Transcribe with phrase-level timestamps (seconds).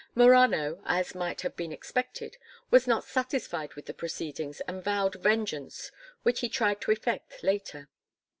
[0.15, 2.37] Morano, as might have been expected,
[2.71, 5.91] was not satisfied with the proceedings and vowed vengeance
[6.23, 7.87] which he tried to effect later.